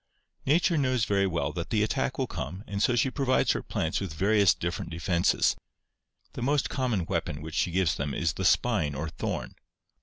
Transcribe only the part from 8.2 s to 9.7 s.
the spine or thorn.